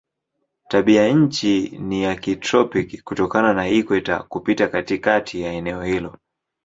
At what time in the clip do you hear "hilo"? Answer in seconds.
5.83-6.17